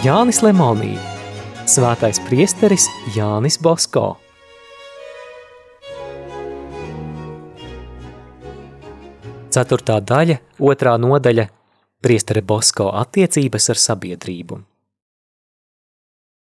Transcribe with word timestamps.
Jānis 0.00 0.38
Lemonī, 0.40 0.94
Svētais 1.68 2.16
priesteris 2.24 2.86
Jānis 3.12 3.58
Bosko. 3.60 4.14
Ceturtā 9.52 9.98
daļa, 10.00 10.38
otrā 10.56 10.94
nodaļa– 10.96 11.44
priestere 12.06 12.40
Bosko 12.40 12.88
attiecības 13.02 13.68
ar 13.74 13.82
sabiedrību. 13.84 14.62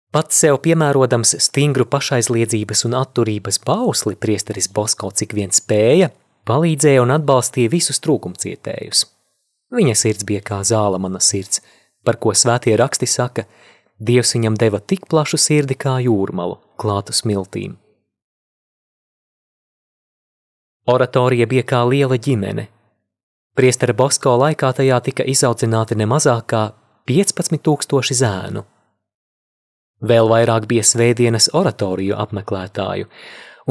Pats 0.10 0.42
sev 0.42 0.58
piemērodams 0.66 1.38
stingru 1.46 1.86
pašaizliedzības 1.86 2.82
un 2.90 2.98
atturības 2.98 3.62
bausli, 3.62 4.18
priesteris 4.18 4.72
Bosko 4.74 5.14
cik 5.14 5.38
vien 5.38 5.54
spēja, 5.54 6.10
palīdzēja 6.50 7.06
un 7.06 7.14
atbalstīja 7.20 7.78
visus 7.78 8.02
trūkumcietējus. 8.02 9.06
Viņa 9.70 9.98
sirds 10.02 10.26
bija 10.26 10.42
kā 10.42 10.64
zāla 10.66 10.98
mana 10.98 11.22
sirds, 11.22 11.62
par 12.06 12.20
ko 12.22 12.34
svētie 12.34 12.78
raksti 12.78 13.10
saka, 13.10 13.50
Dievs 13.96 14.34
viņam 14.36 14.58
deva 14.60 14.82
tik 14.84 15.06
plašu 15.08 15.38
sirdi 15.40 15.78
kā 15.80 15.94
jūrmalu, 16.04 16.58
klātu 16.76 17.14
smiltīm. 17.16 17.78
Oratorija 20.92 21.48
bija 21.48 21.64
kā 21.64 21.80
liela 21.88 22.18
ģimene, 22.20 22.68
Priestera 23.56 23.94
Bosko 23.96 24.34
laikā 24.36 24.74
tajā 24.76 24.98
tika 25.00 25.24
izaudzināti 25.32 25.96
ne 25.96 26.04
mazāk 26.12 26.50
kā 26.52 26.64
15 27.08 27.62
tūkstoši 27.64 28.18
zēnu. 28.20 28.66
Vēl 30.04 30.28
vairāk 30.28 30.66
bija 30.68 30.84
svētdienas 30.84 31.48
oratoriju 31.56 32.18
apmeklētāju, 32.20 33.08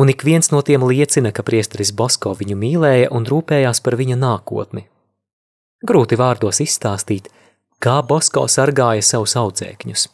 un 0.01 0.09
ik 0.09 0.25
viens 0.25 0.49
no 0.55 0.63
tiem 0.65 0.87
liecina, 0.89 1.35
ka 1.37 1.45
priesteris 1.45 1.93
Bosko 1.93 2.33
viņu 2.39 2.57
mīlēja 2.63 3.11
un 3.13 3.29
rūpējās 3.29 3.83
par 3.85 3.99
viņa 4.01 4.17
nākotni. 4.23 4.87
Grūti 5.85 6.17
vārdos 6.17 6.63
izstāstīt, 6.65 7.29
kā 7.85 7.99
Bosko 8.09 8.47
sargāja 8.49 9.05
savus 9.05 9.37
audzēkņus. 9.41 10.07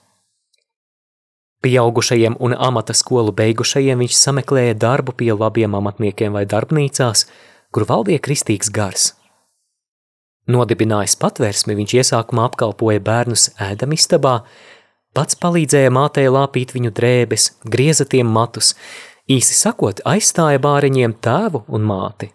Pieaugušajiem 1.61 2.39
un 2.41 2.57
amata 2.57 2.97
skolu 2.97 3.37
beigušajiem 3.37 4.03
viņš 4.03 4.19
sameklēja 4.19 4.79
darbu 4.81 5.15
pie 5.17 5.31
labiem 5.37 5.77
amatniekiem 5.77 6.35
vai 6.35 6.47
darbnīcās, 6.49 7.27
kur 7.71 7.89
valdīja 7.89 8.25
kristīgs 8.27 8.73
gars– 8.75 9.11
Nodibinājis 10.51 11.15
patvērsmi, 11.21 11.77
viņš 11.79 11.95
iesākumā 12.01 12.49
apkalpoja 12.49 13.03
bērnus 13.05 13.51
ēdamistabā, 13.61 14.41
pats 15.15 15.39
palīdzēja 15.39 15.93
mātei 15.95 16.27
lāpīt 16.33 16.75
viņu 16.75 16.93
drēbes, 16.97 17.51
grieza 17.71 18.07
tiem 18.09 18.31
matus, 18.35 18.73
īsi 19.31 19.57
sakot, 19.59 20.03
aizstāja 20.09 20.63
bāriņiem 20.63 21.17
tēvu 21.23 21.65
un 21.69 21.87
māti. 21.87 22.31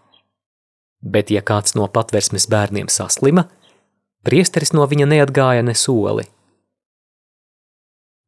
Bet 1.01 1.33
ja 1.33 1.43
kāds 1.45 1.75
no 1.77 1.87
patversmes 1.91 2.47
bērniem 2.51 2.89
saslima, 2.93 3.47
priesteris 4.25 4.73
no 4.73 4.85
viņa 4.89 5.07
neatgāja 5.13 5.63
ne 5.65 5.75
soli. 5.77 6.25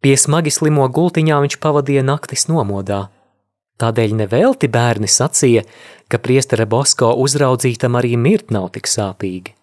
Pie 0.01 0.13
smagi 0.15 0.53
slimo 0.53 0.85
gultiņā 0.93 1.41
viņš 1.43 1.57
pavadīja 1.61 2.03
naktis 2.05 2.45
nomodā. 2.51 3.07
Tādēļ 3.81 4.13
nevelti 4.17 4.69
bērni 4.73 5.09
sacīja, 5.09 5.63
ka 6.09 6.17
priestera 6.21 6.65
Bosko 6.69 7.11
uzraudzītam 7.21 7.97
arī 7.97 8.15
mirt 8.17 8.53
nav 8.53 8.71
tik 8.73 8.89
sāpīgi. 8.89 9.53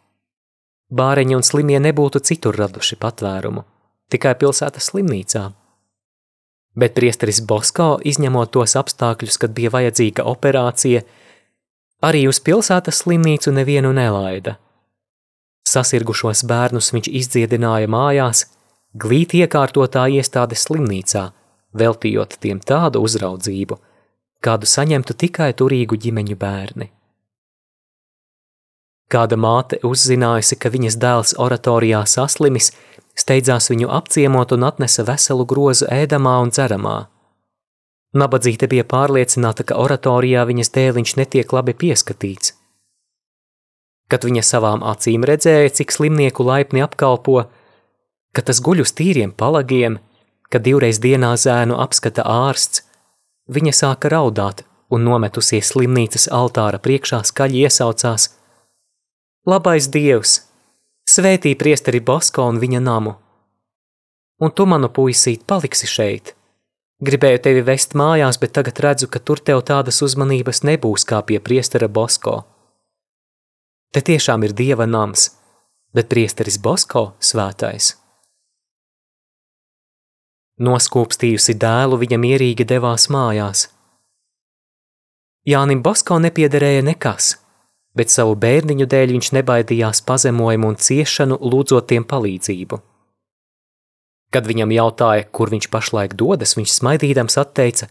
Bāreņi 0.94 1.34
un 1.38 1.42
slimie 1.42 1.80
nebūtu 1.82 2.20
citur 2.22 2.54
raduši 2.58 2.98
patvērumu, 3.02 3.64
tikai 4.12 4.34
pilsētas 4.38 4.90
slimnīcā. 4.92 5.48
Bet 6.78 6.94
priesteris 6.98 7.40
Bosko, 7.46 7.96
izņemot 8.02 8.52
tos 8.54 8.74
apstākļus, 8.78 9.38
kad 9.38 9.54
bija 9.54 9.70
vajadzīga 9.74 10.26
operācija, 10.26 11.02
arī 12.02 12.26
uz 12.30 12.42
pilsētas 12.42 13.02
slimnīcu 13.02 13.54
nevienu 13.54 13.94
nelaida. 13.94 14.58
Sasirgušos 15.68 16.44
bērnus 16.48 16.92
viņš 16.94 17.08
izdziedināja 17.20 17.88
mājās, 17.90 18.44
glīt 18.94 19.34
iekārtotā 19.38 20.04
iestādes 20.12 20.66
slimnīcā, 20.66 21.30
veltījot 21.74 22.36
tiem 22.40 22.60
tādu 22.60 23.00
uzraudzību, 23.06 23.78
kādu 24.44 24.68
saņemtu 24.68 25.16
tikai 25.24 25.52
turīgu 25.56 25.98
ģimeņu 26.04 26.36
bērni. 26.40 26.90
Kāda 29.12 29.36
māte 29.38 29.78
uzzinājusi, 29.84 30.56
ka 30.58 30.72
viņas 30.74 30.96
dēls 31.00 31.34
oratorijā 31.40 32.02
saslimis, 32.08 32.70
steidzās 33.16 33.70
viņu 33.70 33.90
apciemot 33.92 34.52
un 34.56 34.64
atnesa 34.68 35.04
veselu 35.06 35.44
grozu 35.48 35.88
ēdamā 35.92 36.38
un 36.42 36.52
dzeramā. 36.54 36.96
Nabadzīte 38.14 38.68
bija 38.70 38.84
pārliecināta, 38.86 39.66
ka 39.66 39.78
oratorijā 39.80 40.44
viņas 40.48 40.72
dēliņš 40.76 41.16
netiek 41.20 41.52
labi 41.56 41.74
pieskatīts. 41.78 42.53
Kad 44.10 44.26
viņa 44.28 44.42
savām 44.44 44.84
acīm 44.84 45.24
redzēja, 45.24 45.72
cik 45.80 45.92
slimnieku 45.94 46.44
laipni 46.44 46.84
apkalpo, 46.84 47.46
ka 48.36 48.44
tas 48.44 48.60
guļ 48.60 48.84
uz 48.84 48.92
tīriem 48.92 49.32
palagiem, 49.32 49.98
ka 50.52 50.60
divreiz 50.60 51.00
dienā 51.00 51.32
zēnu 51.40 51.80
apskata 51.80 52.26
ārsts, 52.28 52.84
viņa 53.48 53.72
sāka 53.72 54.12
raudāt 54.12 54.66
un 54.92 55.06
nometusies 55.08 55.72
slimnīcas 55.72 56.28
altāra 56.28 56.80
priekšā 56.82 57.24
skaļi 57.32 57.66
iesaucās– 57.66 58.30
Labais 59.44 59.90
Dievs, 59.92 60.38
svētī 61.04 61.50
priesteri 61.60 61.98
Bosko 62.00 62.46
un 62.48 62.56
viņa 62.62 62.78
namu. 62.80 63.10
Un 64.40 64.52
tu, 64.56 64.64
manu 64.64 64.88
puisīt, 64.88 65.42
paliksi 65.44 65.84
šeit. 65.84 66.30
Gribēju 67.04 67.42
tevi 67.44 67.60
vest 67.66 67.92
mājās, 67.92 68.38
bet 68.40 68.54
tagad 68.56 68.80
redzu, 68.80 69.10
ka 69.12 69.20
tur 69.20 69.42
tev 69.44 69.60
tādas 69.68 70.00
uzmanības 70.00 70.62
nebūs 70.64 71.04
kā 71.04 71.20
pie 71.28 71.42
priestera 71.44 71.90
Bosko. 71.92 72.38
Te 73.94 74.02
tiešām 74.02 74.42
ir 74.42 74.56
dieva 74.58 74.88
nams, 74.90 75.28
bet 75.94 76.10
priesteris 76.10 76.58
Bosko 76.58 77.12
svētais. 77.22 77.92
Noskūpstījusi 80.58 81.54
dēlu, 81.58 82.00
viņa 82.02 82.18
mierīgi 82.18 82.66
devās 82.66 83.06
mājās. 83.10 83.68
Jānim 85.46 85.82
Bosko 85.86 86.18
nepiederēja 86.26 86.82
nekas– 86.90 87.32
bet 87.94 88.10
savu 88.10 88.34
bērniņu 88.38 88.88
dēļ 88.90 89.14
viņš 89.16 89.30
nebaidījās 89.38 90.02
pazemojumu 90.06 90.72
un 90.72 90.78
ciešanu, 90.80 91.38
lūdzot 91.40 91.88
tiem 91.92 92.06
palīdzību. 92.10 92.80
Kad 94.34 94.48
viņam 94.50 94.74
jautāja, 94.74 95.26
kur 95.30 95.52
viņš 95.54 95.70
pašlaik 95.70 96.16
dodas, 96.18 96.56
viņš 96.58 96.74
smaidīdams 96.74 97.38
atteica: 97.38 97.88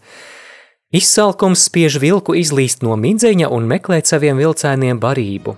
Izsalkums 0.94 1.64
spiež 1.70 1.96
vilku 2.02 2.36
izlīst 2.36 2.84
no 2.84 2.98
midzeņa 3.00 3.48
un 3.48 3.64
meklēt 3.70 4.10
saviem 4.10 4.36
vilcēniem 4.38 5.00
barību. 5.00 5.56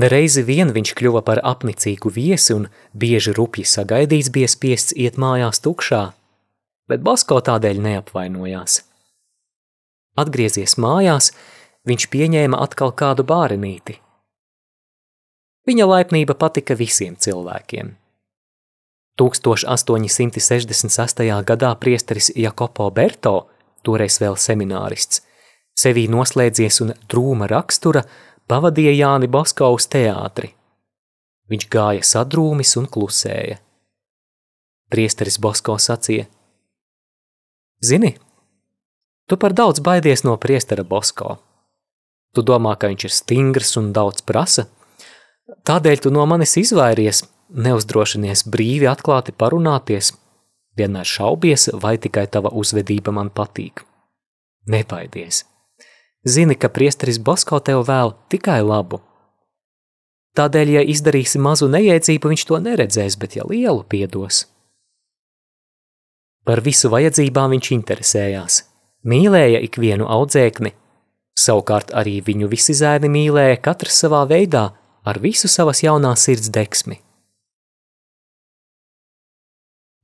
Nereizi 0.00 0.40
vien 0.46 0.70
viņš 0.72 0.94
kļuva 0.96 1.20
par 1.26 1.40
apnicīgu 1.44 2.08
viesi 2.14 2.54
un 2.56 2.68
bieži 2.96 3.34
rupji 3.36 3.66
sagaidīts 3.68 4.30
bija 4.32 4.48
spiests 4.48 4.94
iet 4.96 5.18
mājās 5.20 5.60
tukšā, 5.64 6.12
bet 6.88 7.00
Basko 7.04 7.40
tādēļ 7.48 7.76
neapvainojās. 7.86 8.72
Atgriezies 10.20 10.72
mājās, 10.80 11.24
viņš 11.88 12.02
pieņēma 12.12 12.56
atkal 12.64 12.90
kādu 13.02 13.22
bārenīti. 13.28 13.94
Viņa 15.68 15.84
laipnība 15.90 16.34
patika 16.38 16.74
visiem 16.78 17.14
cilvēkiem. 17.20 17.86
1868. 19.20 21.44
gadā 21.44 21.70
priesteris 21.76 22.28
Jakopo 22.36 22.90
Berto, 22.94 23.48
toreiz 23.84 24.20
vēl 24.22 24.36
seminārists, 24.40 25.22
sevī 25.76 26.08
noslēdzies 26.08 26.80
un 26.86 26.88
drūma 27.10 27.46
rakstura– 27.52 28.02
pavadīja 28.50 28.96
Jāni 28.96 29.30
Bosko 29.30 29.70
uz 29.76 29.86
teātri. 29.90 30.50
Viņš 31.50 31.66
gāja 31.70 32.06
sadrūmis 32.06 32.76
un 32.78 32.88
klusēja. 32.90 33.58
Priesteris 34.90 35.38
Bosko 35.42 35.76
sacīja: 35.78 36.26
Zini, 37.82 38.16
tu 39.30 39.38
par 39.38 39.54
daudz 39.54 39.82
baidies 39.82 40.24
no 40.26 40.36
priestera 40.42 40.84
Bosko. 40.84 41.38
Tu 42.34 42.42
domā, 42.46 42.76
ka 42.78 42.90
viņš 42.90 43.06
ir 43.06 43.14
stingrs 43.14 43.76
un 43.80 43.90
daudz 43.94 44.22
prasa, 44.22 44.68
tādēļ 45.66 46.04
tu 46.04 46.14
no 46.14 46.26
manis 46.30 46.54
izvairies, 46.60 47.24
neuzdrošinies 47.50 48.44
brīvi 48.46 48.86
atklāti 48.90 49.34
parunāties, 49.34 50.12
vienmēr 50.78 51.06
šaubies, 51.06 51.70
vai 51.82 51.96
tikai 51.98 52.28
tava 52.30 52.54
uzvedība 52.54 53.14
man 53.14 53.34
patīk. 53.34 53.82
Nebaidies! 54.70 55.49
Zini, 56.24 56.54
ka 56.54 56.68
priesteris 56.68 57.18
Bosko 57.18 57.60
tev 57.64 57.86
vēl 57.88 58.12
tikai 58.28 58.60
labu. 58.60 59.00
Tādēļ, 60.36 60.72
ja 60.76 60.82
izdarīsi 60.84 61.40
mazu 61.42 61.66
neiedzību, 61.72 62.30
viņš 62.30 62.44
to 62.46 62.58
neredzēs, 62.62 63.16
bet 63.18 63.36
ja 63.38 63.46
lielu 63.48 63.82
piedos. 63.88 64.44
Par 66.44 66.60
visu 66.64 66.90
vajadzībām 66.92 67.56
viņš 67.56 67.70
interesējās, 67.76 68.62
mīlēja 69.04 69.60
ikvienu 69.64 70.06
audzēkni, 70.08 70.72
savukārt 71.40 71.92
arī 71.96 72.20
viņu 72.24 72.48
visi 72.52 72.76
zēni 72.76 73.10
mīlēja 73.12 73.60
katrs 73.64 74.02
savā 74.04 74.22
veidā 74.28 74.70
ar 75.04 75.20
visu 75.20 75.48
savas 75.48 75.82
jaunās 75.82 76.26
sirds 76.28 76.52
deksmi. 76.52 77.00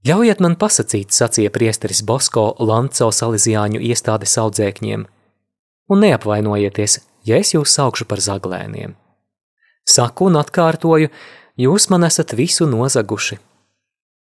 Ļaujiet 0.06 0.40
man 0.40 0.54
pasakīt, 0.56 1.10
sacīja 1.10 1.50
priesteris 1.50 2.02
Bosko 2.06 2.52
Lanco 2.62 3.08
Salizjāņu 3.10 3.80
iestādes 3.82 4.36
audzēkņiem, 4.38 5.06
un 5.88 6.02
neapvainojieties, 6.04 7.00
ja 7.26 7.40
es 7.40 7.52
jūs 7.54 7.74
saukšu 7.78 8.06
par 8.08 8.22
zaglēniem. 8.22 8.94
Saku 9.86 10.30
un 10.30 10.38
atkārtoju, 10.40 11.10
jūs 11.62 11.90
man 11.92 12.06
esat 12.06 12.34
visu 12.38 12.66
nozaguši. 12.66 13.38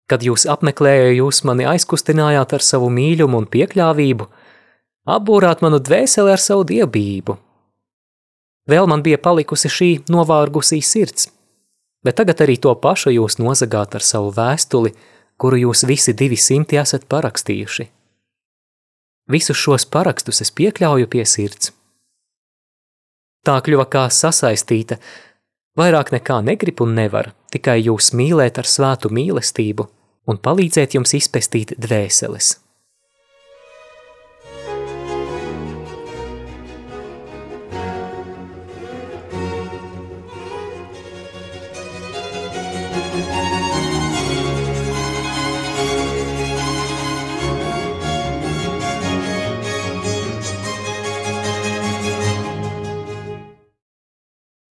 Kad 0.07 0.23
jūs 0.23 0.45
apmeklējāt, 0.47 1.17
jūs 1.17 1.41
mani 1.43 1.65
aizkustinājāt 1.67 2.53
ar 2.55 2.63
savu 2.63 2.91
mīlumu 2.93 3.41
un 3.41 3.49
piekļāvību, 3.51 4.29
apbūrāt 5.17 5.63
manu 5.65 5.81
dvēseli 5.83 6.31
ar 6.31 6.43
savu 6.43 6.63
dievbijību. 6.69 7.35
Vēl 8.67 8.87
man 8.87 9.03
bija 9.03 9.19
palikusi 9.23 9.71
šī 9.71 9.89
novārgusī 10.11 10.79
sirds, 10.83 11.29
bet 12.03 12.19
tagad 12.19 12.43
arī 12.43 12.57
to 12.61 12.73
pašu 12.75 13.15
jūs 13.15 13.39
nozagāt 13.39 13.95
ar 13.95 14.03
savu 14.03 14.31
vēstuli, 14.35 14.93
kuru 15.37 15.59
jūs 15.67 15.85
visi 15.87 16.13
divi 16.13 16.37
simti 16.39 16.79
esat 16.79 17.07
parakstījuši. 17.09 17.96
Visus 19.27 19.59
šos 19.59 19.83
parakstus 19.91 20.39
es 20.45 20.53
piekļauju 20.55 21.09
pie 21.11 21.25
sirds. 21.27 21.73
Tā 23.47 23.57
kļuva 23.63 23.85
kā 23.91 24.05
sasaistīta, 24.11 24.97
vairāk 25.79 26.13
nekā 26.15 26.39
negrib 26.47 26.83
un 26.83 26.95
nevar, 26.95 27.33
tikai 27.51 27.79
jūs 27.81 28.13
mīlēt 28.15 28.59
ar 28.59 28.67
svētu 28.67 29.11
mīlestību 29.11 29.89
un 30.31 30.39
palīdzēt 30.43 30.95
jums 30.95 31.15
izpestīt 31.19 31.75
dvēseles. 31.79 32.55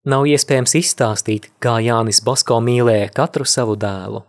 Nav 0.07 0.23
iespējams 0.31 0.77
izstāstīt, 0.79 1.49
kā 1.59 1.81
Jānis 1.83 2.21
Bosko 2.23 2.61
mīlēja 2.63 3.09
katru 3.15 3.47
savu 3.49 3.75
dēlu. 3.75 4.23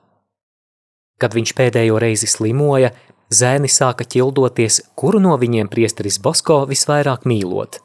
Kad 1.22 1.36
viņš 1.38 1.52
pēdējo 1.58 2.00
reizi 2.02 2.30
slimoja, 2.30 2.92
zēni 3.30 3.70
sāka 3.70 4.06
ķildoties, 4.06 4.80
kuru 4.98 5.22
no 5.22 5.36
viņiem 5.38 5.70
priesteris 5.70 6.18
Bosko 6.22 6.64
visvairāk 6.70 7.28
mīlot. 7.30 7.78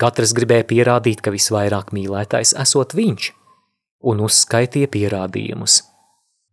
Katrs 0.00 0.34
gribēja 0.36 0.66
pierādīt, 0.68 1.22
ka 1.24 1.32
visvairāk 1.32 1.92
mīlētais 1.96 2.52
esot 2.60 2.92
viņš, 2.96 3.30
un 4.12 4.20
uzskaitīja 4.24 4.88
pierādījumus. 4.92 5.82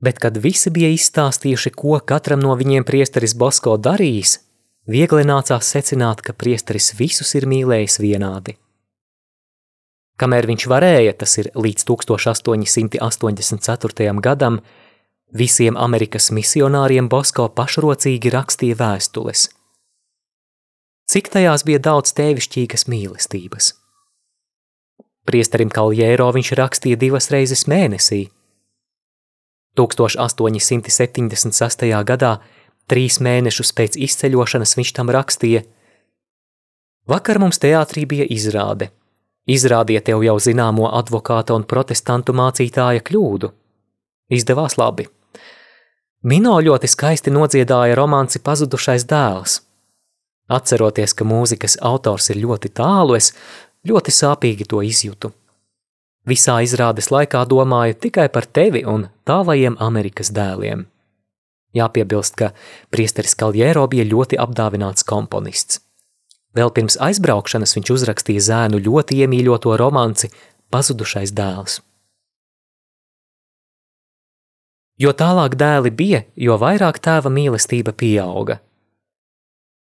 Bet, 0.03 0.19
kad 0.23 0.37
visi 0.37 0.71
bija 0.71 0.91
izstāstījuši, 0.93 1.73
ko 1.75 1.97
katram 2.07 2.43
no 2.43 2.53
viņiem 2.59 2.85
priesteris 2.87 3.35
Bosko 3.35 3.75
darījis, 3.81 4.37
viegli 4.87 5.27
nācās 5.27 5.73
secināt, 5.75 6.21
ka 6.21 6.35
priesteris 6.37 6.93
visus 6.99 7.33
ir 7.35 7.47
mīlējis 7.49 7.99
vienādi. 8.03 8.55
Kamēr 10.17 10.47
viņš 10.49 10.63
varēja, 10.71 11.11
tas 11.13 11.35
ir 11.37 11.51
līdz 11.53 11.83
1884. 11.85 14.17
gadam, 14.25 14.57
visiem 15.29 15.77
Amerikas 15.77 16.31
misionāriem 16.33 17.05
Bosko 17.09 17.49
pašrocīgi 17.53 18.29
rakstīja 18.33 18.75
vēstules. 18.79 19.49
Cik 21.07 21.29
tajās 21.35 21.63
bija 21.69 21.79
daudz 21.79 22.13
tēvišķīgas 22.17 22.87
mīlestības? 22.89 23.73
Priesterim 25.29 25.69
Kaljēro 25.69 26.33
viņš 26.33 26.51
rakstīja 26.57 26.97
divas 26.97 27.29
reizes 27.31 27.67
mēnesī. 27.69 28.29
1876. 29.77 31.85
gadā, 32.09 32.41
trīs 32.89 33.21
mēnešus 33.21 33.69
pēc 33.77 33.93
izceļošanas, 34.01 34.73
viņš 34.79 34.91
tam 34.97 35.13
rakstīja: 35.13 35.61
Vakar 37.05 37.37
mums 37.37 37.61
teātrī 37.61 38.09
bija 38.09 38.25
izrāde– 38.25 38.89
Izrādīja 39.47 40.01
tev 40.09 40.25
jau 40.25 40.35
zināmo 40.43 40.89
advokāta 40.91 41.55
un 41.55 41.63
protestantu 41.63 42.35
mācītāja 42.35 43.03
kļūdu. 43.07 43.51
Izdevās 44.35 44.75
labi. 44.75 45.07
Mino 46.27 46.57
ļoti 46.59 46.89
skaisti 46.91 47.31
nodziedāja 47.31 47.95
romanci 47.95 48.41
Pazudušais 48.43 49.05
dēls. 49.07 49.61
Atceroties, 50.51 51.13
ka 51.15 51.27
mūzikas 51.27 51.77
autors 51.83 52.29
ir 52.33 52.41
ļoti 52.43 52.71
tālu, 52.75 53.15
es 53.15 53.31
ļoti 53.87 54.11
sāpīgi 54.11 54.67
to 54.67 54.83
izjūtu. 54.83 55.31
Visā 56.27 56.57
izrādes 56.63 57.07
laikā 57.11 57.45
domāju 57.47 57.95
tikai 58.03 58.27
par 58.27 58.47
tevi 58.51 58.83
un 58.83 59.07
tālajiem 59.27 59.79
Amerikas 59.79 60.33
dēliem. 60.35 60.83
Jāpiebilst, 61.77 62.35
ka 62.35 62.51
priesteris 62.91 63.35
Kaljēro 63.39 63.85
bija 63.87 64.07
ļoti 64.07 64.39
apdāvināts 64.43 65.07
komponists. 65.07 65.86
Vēl 66.57 66.71
pirms 66.73 66.97
aizbraukšanas 67.03 67.75
viņš 67.77 67.89
uzrakstīja 67.93 68.41
zēnu 68.49 68.77
ļoti 68.81 69.21
iemīļoto 69.23 69.71
romanci 69.77 70.27
Pazudušais 70.73 71.31
dēls. 71.37 71.81
Jo 74.97 75.13
tālāk 75.13 75.53
dēli 75.55 75.91
bija, 75.93 76.25
jo 76.33 76.57
vairāk 76.57 76.97
tēva 77.05 77.29
mīlestība 77.29 77.93
pieauga. 77.93 78.57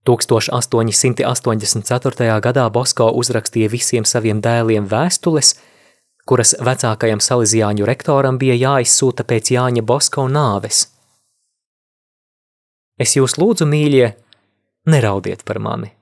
1884. 0.09 2.41
gadā 2.43 2.65
Bosko 2.73 3.13
uzrakstīja 3.21 3.69
visiem 3.71 4.05
saviem 4.09 4.41
dēliem 4.43 4.89
vēstules, 4.91 5.55
kuras 6.27 6.57
vecākajam 6.59 7.21
salīdzjāņu 7.23 7.87
rektoram 7.87 8.39
bija 8.41 8.55
jāizsūta 8.57 9.23
pēc 9.29 9.53
Jāņa 9.55 9.83
Bosko 9.87 10.27
nāves. 10.33 10.89
Es 12.99 13.17
jūs 13.17 13.39
lūdzu, 13.39 13.67
mīļie, 13.69 14.15
neraudiet 14.91 15.45
par 15.45 15.59
mani! 15.63 16.02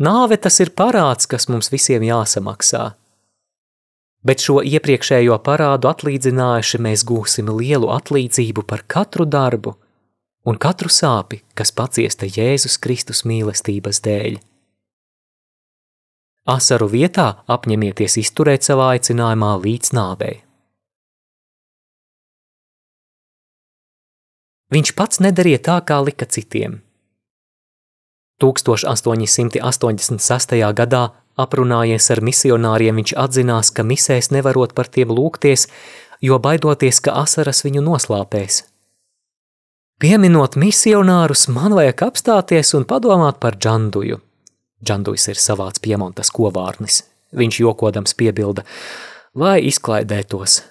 Nāve 0.00 0.38
tas 0.40 0.56
ir 0.64 0.70
parāds, 0.72 1.28
kas 1.28 1.44
mums 1.52 1.68
visiem 1.68 2.00
jāsamaksā. 2.06 2.94
Bet 4.24 4.40
šo 4.40 4.62
iepriekšējo 4.64 5.36
parādu 5.44 5.90
atlīdzinājuši 5.92 6.80
mēs 6.80 7.04
gūsim 7.08 7.52
lielu 7.52 7.90
atlīdzību 7.92 8.64
par 8.68 8.84
katru 8.88 9.28
darbu 9.28 9.74
un 10.48 10.56
katru 10.56 10.88
sāpi, 10.88 11.42
kas 11.52 11.72
paciesta 11.76 12.28
Jēzus 12.28 12.78
Kristus 12.80 13.26
mīlestības 13.28 14.00
dēļ. 14.08 14.40
Asaru 16.48 16.88
vietā 16.88 17.28
apņemieties 17.52 18.16
izturēt 18.24 18.64
savā 18.64 18.94
aicinājumā 18.96 19.54
līdz 19.60 19.96
nāvei. 19.96 20.36
Viņš 24.72 24.94
pats 24.96 25.20
nedarīja 25.20 25.66
tā, 25.68 25.82
kā 25.84 26.00
lika 26.00 26.24
citiem– 26.24 26.80
1886. 28.40 30.72
gadā 30.74 31.10
aprunājies 31.40 32.10
ar 32.12 32.20
misionāriem, 32.24 32.96
viņš 33.00 33.14
atzinās, 33.20 33.70
ka 33.74 33.82
misēs 33.86 34.30
nevarot 34.34 34.74
par 34.76 34.86
tiem 34.88 35.08
lūgties, 35.12 35.68
jo 36.24 36.38
baidoties, 36.42 37.00
ka 37.04 37.10
asaras 37.22 37.64
viņu 37.66 37.80
noslāpēs. 37.84 38.54
Pieminot 40.00 40.56
misionārus, 40.56 41.48
man 41.52 41.72
vajag 41.76 41.98
apstāties 42.08 42.74
un 42.76 42.84
padomāt 42.88 43.36
par 43.40 43.54
džanduju. 43.60 44.16
Džandujs 44.80 45.28
ir 45.28 45.36
savāds 45.36 45.80
piemontas 45.84 46.32
kovārnis. 46.32 47.04
Viņš 47.36 47.60
jokodams 47.60 48.16
piebilda, 48.16 48.64
lai 49.36 49.60
izklaidētos. 49.68 50.64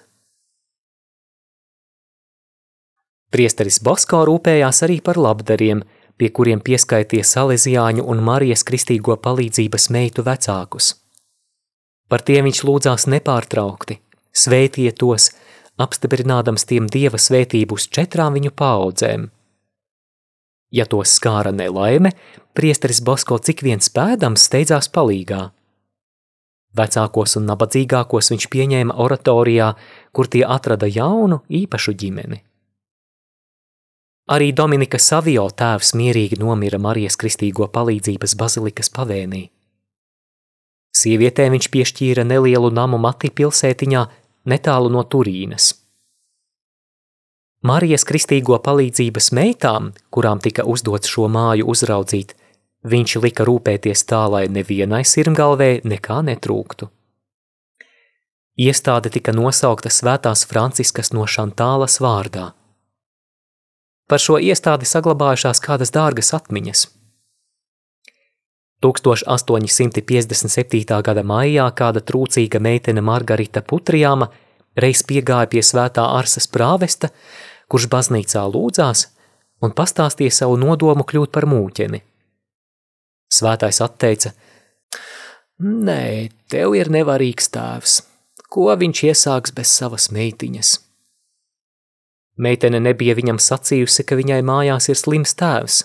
Priesteris 3.30 3.78
Bosko 3.78 4.26
rūpējās 4.26 4.82
arī 4.88 4.98
par 5.06 5.16
labdariem– 5.22 5.86
pie 6.20 6.28
kuriem 6.36 6.60
pieskaitīja 6.60 7.24
Salesiāņu 7.24 8.04
un 8.12 8.20
Marijas 8.24 8.64
kristīgo 8.68 9.16
palīdzības 9.24 9.88
meitu 9.94 10.24
vecākus. 10.26 10.92
Par 12.10 12.24
tiem 12.26 12.48
viņš 12.48 12.60
lūdzās 12.66 13.06
nepārtraukti, 13.08 14.00
svētīja 14.36 14.92
tos, 15.00 15.30
apstiprinādams 15.80 16.66
tiem 16.68 16.90
dieva 16.92 17.20
svētību 17.20 17.78
uz 17.78 17.86
četrām 17.88 18.36
viņu 18.36 18.52
paudzēm. 18.52 19.30
Ja 20.70 20.86
tos 20.86 21.14
skāra 21.16 21.54
nelaime, 21.54 22.12
priesteris 22.54 23.00
Bosko 23.02 23.40
cik 23.42 23.64
vien 23.66 23.80
spēdams 23.82 24.44
steidzās 24.50 24.90
palīgā. 24.92 25.48
Vecākos 26.76 27.34
un 27.40 27.48
nabadzīgākos 27.50 28.30
viņš 28.30 28.46
pieņēma 28.52 28.94
oratorijā, 29.02 29.72
kur 30.14 30.30
tie 30.30 30.44
atrada 30.46 30.86
jaunu, 30.86 31.40
īpašu 31.50 31.96
ģimeni. 31.98 32.44
Arī 34.28 34.52
Dominika 34.52 34.98
Savio 34.98 35.46
tēvs 35.50 35.94
mierīgi 35.96 36.38
nomira 36.38 36.78
Marijas 36.78 37.16
kristīgo 37.18 37.66
palīdzības 37.72 38.36
bazilikas 38.36 38.92
pavēnī. 38.92 39.48
Sievietē 40.90 41.48
viņš 41.50 41.68
piešķīra 41.70 42.24
nelielu 42.26 42.70
namu 42.74 42.98
Mati 42.98 43.30
pilsētiņā 43.30 44.04
netālu 44.50 44.90
no 44.90 45.02
Turīnas. 45.06 45.72
Marijas 47.62 48.06
kristīgo 48.08 48.56
palīdzības 48.64 49.32
meitām, 49.36 49.90
kurām 50.10 50.40
tika 50.40 50.64
uzdots 50.64 51.10
šo 51.12 51.26
māju 51.28 51.66
uzraudzīt, 51.68 52.32
viņš 52.88 53.16
lika 53.20 53.44
rūpēties 53.44 54.06
tā, 54.08 54.22
lai 54.32 54.46
nevienai 54.48 55.02
sirmgalvē 55.04 55.82
nekā 55.84 56.22
netrūktu. 56.24 56.88
Iestāde 58.60 59.12
tika 59.12 59.32
nosaukta 59.36 59.92
Svētās 59.92 60.46
Franciskas 60.48 61.12
no 61.16 61.26
Šantālas 61.28 62.00
vārdā. 62.00 62.50
Par 64.10 64.18
šo 64.18 64.40
iestādi 64.42 64.88
saglabājušās 64.90 65.62
kādas 65.62 65.94
dārgas 65.94 66.34
atmiņas. 66.34 66.88
1857. 68.82 71.02
gada 71.04 71.22
maijā 71.22 71.70
kāda 71.76 72.00
trūcīga 72.00 72.60
meitene 72.64 73.00
Margarita 73.04 73.60
Putrijāma 73.62 74.30
reiz 74.80 75.02
piegāja 75.06 75.46
pie 75.52 75.62
svētā 75.62 76.02
Arsas 76.16 76.48
prāvesta, 76.48 77.08
kurš 77.68 77.86
baznīcā 77.92 78.42
lūdzās 78.50 79.06
un 79.60 79.70
pastāstīja 79.76 80.30
savu 80.40 80.56
nodomu 80.58 81.04
kļūt 81.04 81.30
par 81.30 81.46
mūķeni. 81.46 82.00
Svētais 83.30 83.80
atteica: 83.84 84.32
Nē, 85.60 86.28
tev 86.50 86.74
ir 86.74 86.90
nevarīgs 86.90 87.48
tēvs. 87.54 88.02
Ko 88.50 88.74
viņš 88.74 89.04
iesāks 89.12 89.54
bez 89.54 89.68
savas 89.70 90.10
meitiņas? 90.10 90.89
Meitene 92.40 92.80
nebija 92.80 93.14
viņam 93.18 93.40
sacījusi, 93.42 94.06
ka 94.08 94.16
viņai 94.16 94.40
mājās 94.46 94.88
ir 94.88 94.96
slims 94.96 95.36
tēvs. 95.36 95.82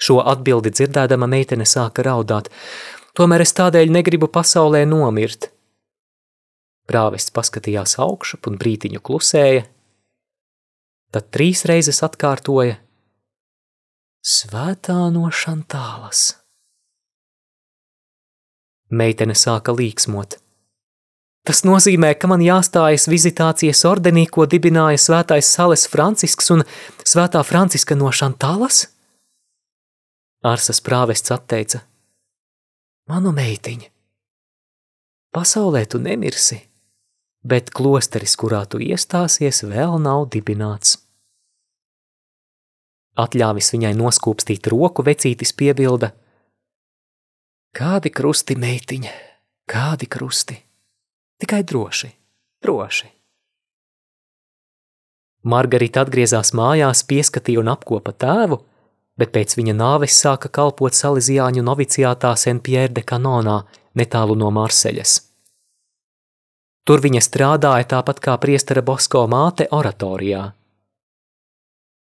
Šo 0.00 0.18
atbildi 0.32 0.72
dzirdēdama 0.74 1.28
meitene 1.30 1.66
sāka 1.68 2.02
raudāt, 2.06 2.48
tomēr 3.14 3.44
es 3.44 3.54
tādēļ 3.54 3.92
negribu 3.94 4.30
pasaulē 4.32 4.82
nomirt. 4.88 5.50
Prāvests 6.90 7.30
paskatījās 7.36 7.98
augšup 8.02 8.50
un 8.50 8.58
brītiņu 8.58 9.02
klusēja, 9.06 9.66
tad 11.14 11.30
trīs 11.30 11.66
reizes 11.70 12.02
atkārtoja– 12.06 12.80
Svētā 14.20 15.06
no 15.08 15.30
Šantālas. 15.32 16.34
Meitene 18.92 19.32
sāka 19.32 19.72
līksmot. 19.72 20.36
Tas 21.48 21.62
nozīmē, 21.64 22.12
ka 22.20 22.28
man 22.28 22.42
jāstājas 22.44 23.08
vizitācijas 23.08 23.80
ordenī, 23.88 24.26
ko 24.28 24.44
dibināja 24.44 25.00
svētais 25.00 25.48
Sales 25.48 25.86
Francisks 25.88 26.52
un 26.52 26.64
svētā 27.00 27.40
Franciska 27.46 27.96
no 27.96 28.12
Šantālas? 28.12 28.84
Arsas 30.44 30.82
prāvests 30.84 31.32
atteica. 31.32 31.82
Manu 33.08 33.32
meitiņu, 33.34 33.88
pasaulē 35.34 35.82
tu 35.90 35.98
nemirsi, 35.98 36.60
bet 37.42 37.72
klosteris, 37.74 38.36
kurā 38.38 38.62
tu 38.70 38.78
iestāsies, 38.78 39.64
vēl 39.66 39.98
nav 39.98 40.28
dibināts. 40.30 41.00
Atļāvis 43.20 43.72
viņai 43.74 43.96
noskūpstīt 43.98 44.70
roku, 44.70 45.02
vecītis 45.04 45.52
piebilda: 45.56 46.12
Kādi 47.76 48.12
krusti, 48.14 48.56
meitiņa, 48.56 49.12
kādi 49.68 50.06
krusti? 50.06 50.69
Tikai 51.40 51.62
droši, 51.64 52.10
droši. 52.60 53.06
Margarita 55.48 56.02
atgriezās 56.04 56.52
mājās, 56.52 57.00
pieskatīja 57.08 57.62
un 57.62 57.70
apkopa 57.72 58.12
tēvu, 58.12 58.58
bet 59.16 59.32
pēc 59.32 59.56
viņa 59.56 59.74
nāves 59.76 60.18
sāka 60.20 60.50
kalpot 60.52 60.92
Salīzijāņu 60.96 61.64
noviciātā 61.64 62.34
Saint-Pierre 62.36 62.92
de 62.92 63.04
Canonā, 63.08 63.62
netālu 63.96 64.36
no 64.36 64.50
Marseļas. 64.52 65.16
Tur 66.84 67.00
viņa 67.04 67.22
strādāja 67.24 67.88
tāpat 67.88 68.20
kā 68.20 68.36
priestera 68.42 68.82
Bosko 68.84 69.24
māte 69.30 69.68
oratorijā. 69.70 70.42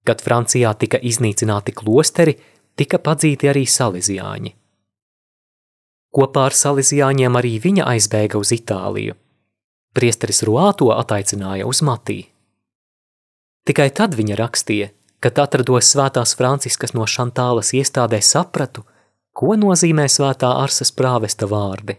Kad 0.07 0.24
Francijā 0.24 0.72
tika 0.79 1.00
iznīcināti 1.03 1.75
klosteri, 1.75 2.38
tika 2.79 3.00
padzīti 3.03 3.51
arī 3.51 3.65
salīzjāņi. 3.67 4.53
Kopā 6.16 6.48
ar 6.50 6.56
salīzjāņiem 6.56 7.36
arī 7.40 7.58
viņa 7.64 7.88
aizbēga 7.94 8.40
uz 8.40 8.54
Itāliju. 8.56 9.16
Priesteris 9.98 10.44
Ruāto 10.48 10.92
ataicināja 10.94 11.68
uz 11.68 11.82
Matī. 11.86 12.20
Tikai 13.68 13.90
tad 13.92 14.16
viņa 14.16 14.38
rakstīja, 14.40 14.92
kad 15.20 15.40
atrados 15.44 15.90
svētās 15.92 16.36
Franciskas 16.40 16.94
no 16.96 17.08
Šantālas 17.10 17.74
iestādē 17.76 18.22
sapratu, 18.24 18.86
ko 19.36 19.58
nozīmē 19.60 20.08
svētā 20.10 20.54
Arsas 20.64 20.94
prāvesta 20.96 21.50
vārdi. 21.50 21.98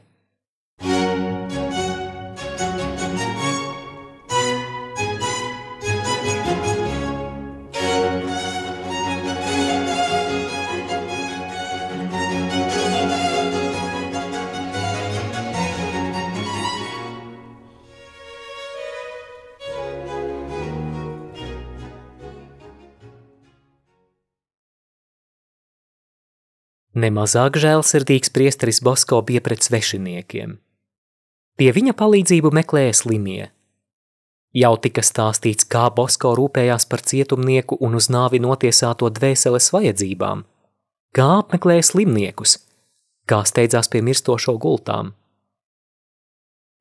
Nemazāk 26.99 27.59
žēlsirdīgs 27.61 28.33
priesteris 28.35 28.81
Bosko 28.83 29.21
bija 29.23 29.43
pret 29.45 29.63
svešiniekiem. 29.63 30.57
Pie 31.59 31.69
viņa 31.77 31.93
palīdzību 31.99 32.51
meklēja 32.59 32.95
slimie. 33.03 33.51
Jau 34.57 34.73
tika 34.83 35.05
stāstīts, 35.05 35.67
kā 35.69 35.85
Bosko 35.95 36.33
rūpējās 36.39 36.89
par 36.91 37.05
cietumnieku 37.07 37.77
un 37.85 37.95
uz 37.99 38.09
nāvi 38.11 38.41
notiesāto 38.43 39.11
dvēseles 39.15 39.69
vajadzībām, 39.75 40.43
kā 41.15 41.29
apmeklēja 41.43 41.85
slimniekus, 41.93 42.57
kā 43.29 43.45
steidzās 43.47 43.93
pie 43.93 44.03
mirstošo 44.09 44.57
gultām. 44.59 45.13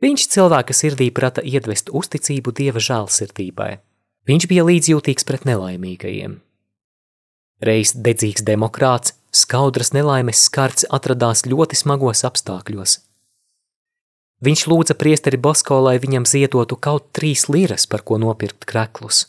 Viņš 0.02 0.28
cilvēka 0.34 0.74
sirdī 0.78 1.12
prata 1.14 1.44
iedvest 1.44 1.92
uzticību 1.94 2.56
dieva 2.58 2.82
žēlsirdībai. 2.82 3.72
Viņš 4.30 4.50
bija 4.50 4.66
līdzjūtīgs 4.66 5.28
pret 5.28 5.46
nelaimīgajiem. 5.50 6.40
Reiz 7.66 7.94
dedzīgs 7.96 8.46
demokrāts, 8.46 9.16
skaudras 9.44 9.94
nelaimes 9.96 10.42
skarts 10.48 10.88
atradās 10.94 11.46
ļoti 11.46 11.78
smagos 11.78 12.24
apstākļos. 12.28 12.98
Viņš 14.46 14.64
lūdza 14.70 14.94
priesteri 14.98 15.40
Bosko, 15.42 15.80
lai 15.82 15.98
viņam 16.02 16.28
ziedotu 16.30 16.78
kaut 16.78 17.10
trīs 17.18 17.48
liras, 17.50 17.88
par 17.90 18.04
ko 18.06 18.20
nopirkt 18.22 18.68
kreklus. 18.70 19.26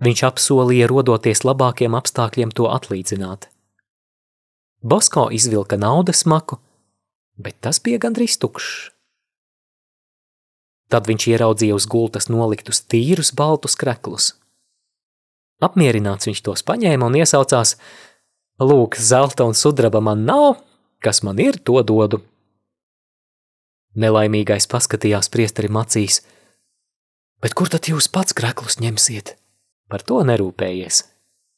Viņš 0.00 0.22
apsolīja, 0.28 0.86
rodoties 0.88 1.42
labākiem 1.44 1.96
apstākļiem, 1.98 2.54
to 2.54 2.70
atlīdzināt. 2.70 3.50
Bosko 4.80 5.26
izvilka 5.34 5.76
naudas 5.76 6.22
maku, 6.24 6.56
bet 7.36 7.58
tas 7.60 7.82
bija 7.84 8.00
gandrīz 8.00 8.38
tukšs. 8.40 8.90
Tad 10.90 11.06
viņš 11.06 11.26
ieraudzīja 11.34 11.76
uz 11.76 11.86
gultas 11.86 12.30
noliktus 12.32 12.80
tīrus 12.82 13.34
baltus 13.36 13.76
kreklus. 13.78 14.32
Apmierināts 15.60 16.26
viņš 16.26 16.40
tos 16.46 16.64
paņēma 16.66 17.10
un 17.10 17.18
iesaucās: 17.20 17.76
Lūk, 18.60 18.98
zelta 19.00 19.46
un 19.48 19.56
sudraba 19.56 20.02
man 20.04 20.26
nav, 20.28 20.60
kas 21.00 21.22
man 21.24 21.40
ir, 21.40 21.56
to 21.56 21.80
dodu. 21.86 22.20
Nelaimīgais 23.96 24.68
paskatījās 24.70 25.30
priesterim 25.32 25.78
acīs, 25.80 26.20
bet 27.40 27.56
kur 27.56 27.72
tad 27.72 27.88
jūs 27.88 28.10
pats 28.12 28.36
greklus 28.36 28.78
ņemsiet? 28.82 29.34
Par 29.90 30.04
to 30.06 30.20
nerūpējies. 30.28 31.02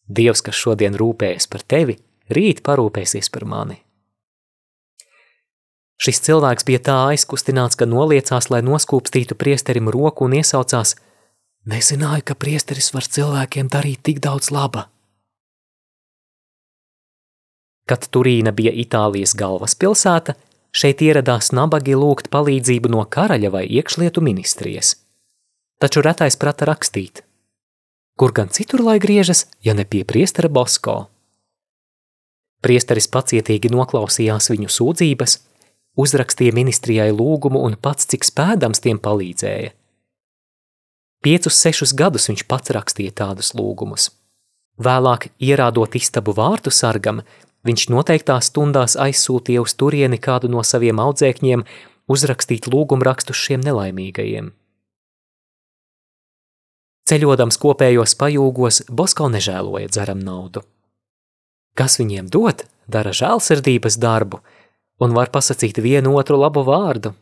Dievs, 0.09 0.41
kas 0.47 0.57
šodien 0.57 0.97
rūpējas 0.99 1.51
par 1.51 1.67
tevi, 1.67 1.99
rīt 2.31 2.63
parūpēsies 2.65 3.29
par 3.35 3.45
mani. 3.51 3.83
Šis 6.03 6.23
cilvēks 6.25 6.67
bija 6.67 6.81
tā 6.87 6.97
aizkustināts, 7.13 7.77
ka 7.79 7.87
noliecās, 7.87 8.49
lai 8.51 8.63
noskūpstītu 8.67 9.37
priesterim 9.39 9.91
roku 9.93 10.31
un 10.31 10.39
iesaucās– 10.41 10.97
Nezināju, 11.63 12.25
ka 12.27 12.35
priesteris 12.35 12.89
var 12.91 13.07
cilvēkiem 13.07 13.69
darīt 13.71 14.01
tik 14.03 14.19
daudz 14.19 14.51
laba. 14.51 14.89
Kad 17.89 18.07
Turīna 18.15 18.53
bija 18.55 18.73
Itālijas 18.73 19.35
galvaspilsēta, 19.39 20.37
šeit 20.73 21.03
ieradās 21.03 21.51
nabagi 21.53 21.97
lūgt 21.99 22.31
palīdzību 22.33 22.93
no 22.95 23.05
karaļa 23.05 23.51
vai 23.53 23.65
iekšlietu 23.67 24.23
ministrijas. 24.23 24.95
Taču 25.83 26.05
retais 26.07 26.39
prata 26.39 26.69
rakstīt. 26.71 27.25
Kur 28.19 28.33
gan 28.33 28.53
citur 28.55 28.85
lai 28.87 28.99
griežas, 29.03 29.47
ja 29.65 29.75
ne 29.75 29.85
pie 29.89 30.05
priestera 30.07 30.49
Bosko? 30.49 31.09
Priesteris 32.63 33.09
pacietīgi 33.11 33.73
noklausījās 33.73 34.53
viņu 34.53 34.71
sūdzības, 34.71 35.39
uzrakstīja 35.99 36.55
ministrijai 36.55 37.11
lūgumu 37.11 37.65
un 37.67 37.75
pats 37.75 38.07
cik 38.07 38.29
spēdams 38.29 38.85
tiem 38.85 39.01
palīdzēja. 39.03 39.73
Piecus, 41.23 41.59
sešus 41.59 41.95
gadus 41.99 42.29
viņš 42.31 42.45
pats 42.51 42.71
rakstīja 42.75 43.15
tādus 43.23 43.53
lūgumus. 43.59 44.09
Vēlāk, 44.83 45.29
ierādot 45.43 45.95
istabu 45.99 46.35
vārtu 46.35 46.71
sargam, 46.75 47.21
viņš 47.67 47.89
noteiktās 47.95 48.51
stundās 48.51 48.97
aizsūtīja 49.01 49.63
uz 49.63 49.75
turieni 49.79 50.19
kādu 50.19 50.51
no 50.53 50.63
saviem 50.67 51.01
audzēkņiem 51.03 51.65
uzrakstīt 52.11 52.69
lūgumu 52.71 53.07
rakstus 53.07 53.39
šiem 53.39 53.63
nelaimīgajiem. 53.65 54.51
Ceļodams 57.09 57.59
kopējos 57.59 58.15
pajūgos, 58.19 58.85
Bosko 58.89 59.27
nežēloja 59.33 59.91
dzeram 59.91 60.23
naudu. 60.23 60.63
Kas 61.75 61.99
viņiem 61.99 62.29
dod, 62.31 62.63
dara 62.87 63.13
žēlsirdības 63.17 63.99
darbu 64.01 64.43
un 65.03 65.17
var 65.17 65.33
pasakīt 65.35 65.81
vienu 65.83 66.15
otru 66.19 66.39
labu 66.39 66.63
vārdu. 66.67 67.15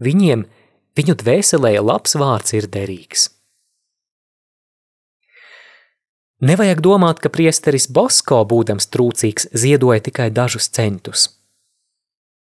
Viņiem, 0.00 0.44
viņu 0.96 1.16
dvēselē 1.20 1.76
labs 1.82 2.16
vārds 2.16 2.56
ir 2.56 2.68
derīgs. 2.72 3.35
Nevajag 6.36 6.82
domāt, 6.84 7.20
ka 7.24 7.30
priesteris 7.32 7.86
Bosko, 7.88 8.42
būdams 8.44 8.90
trūcīgs, 8.92 9.48
ziedoja 9.56 10.02
tikai 10.04 10.28
dažus 10.28 10.68
centus. 10.68 11.30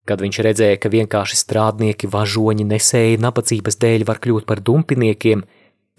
Kad 0.07 0.24
viņš 0.24 0.38
redzēja, 0.48 0.77
ka 0.79 0.89
vienkārši 0.89 1.36
strādnieki, 1.36 2.07
važoņi, 2.07 2.63
nesēji 2.71 3.19
nabadzības 3.19 3.75
dēļ 3.83 4.05
var 4.07 4.21
kļūt 4.24 4.48
par 4.48 4.62
dumpiniekiem, 4.63 5.43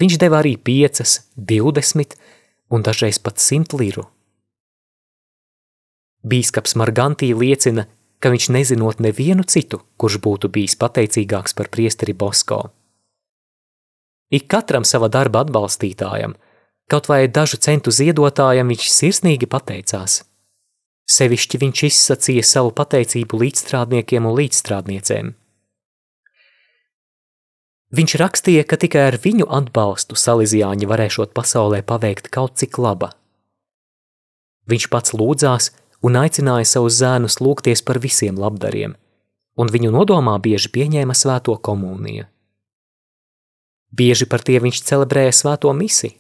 viņš 0.00 0.16
deva 0.18 0.40
arī 0.40 0.56
piecas, 0.56 1.20
divdesmit 1.37 2.16
un 2.72 2.80
dažreiz 2.80 3.20
pat 3.20 3.37
simt 3.44 3.76
liru. 3.76 4.06
Bīskaps 6.25 6.72
Margantī 6.80 7.34
liecina, 7.37 7.84
ka 8.22 8.32
viņš 8.32 8.49
nezinot 8.56 9.04
nevienu 9.04 9.44
citu, 9.44 9.82
kurš 10.00 10.16
būtu 10.25 10.49
bijis 10.49 10.78
pateicīgāks 10.80 11.52
par 11.58 11.68
priesteri 11.68 12.16
Bosko. 12.16 12.70
Ik 14.32 14.49
katram 14.49 14.87
sava 14.88 15.11
darba 15.12 15.42
atbalstītājam, 15.44 16.38
kaut 16.92 17.08
vai 17.08 17.25
dažu 17.28 17.56
centu 17.56 17.92
ziedotājam 17.94 18.68
viņš 18.68 18.88
sirsnīgi 18.92 19.49
pateicās. 19.49 20.20
Sevišķi 21.08 21.61
viņš 21.64 21.84
izsacīja 21.88 22.44
savu 22.46 22.72
pateicību 22.76 23.40
līdzstrādniekiem 23.42 24.28
un 24.28 24.37
līdzstrādniecēm. 24.38 25.32
Viņš 27.92 28.14
rakstīja, 28.20 28.64
ka 28.64 28.78
tikai 28.80 29.02
ar 29.11 29.18
viņu 29.20 29.49
atbalstu 29.52 30.16
Salīzijāņi 30.16 30.88
varēšot 30.88 31.34
pasaulē 31.37 31.82
paveikt 31.84 32.30
kaut 32.32 32.56
cik 32.61 32.78
laba. 32.80 33.11
Viņš 34.70 34.87
pats 34.88 35.12
lūdzās, 35.12 35.68
un 36.00 36.16
aicināja 36.16 36.70
savus 36.70 36.96
zēnus 37.02 37.40
lūgties 37.44 37.84
par 37.84 38.00
visiem 38.00 38.38
labdariem, 38.40 38.94
un 39.61 39.72
viņu 39.75 39.92
nodomā 39.92 40.38
bieži 40.40 40.72
pieņēma 40.72 41.16
svēto 41.18 41.58
komuniju. 41.61 42.25
Bieži 43.92 44.25
par 44.25 44.40
tie 44.40 44.56
viņš 44.62 44.80
celebrēja 44.88 45.37
svēto 45.37 45.72
misi. 45.76 46.14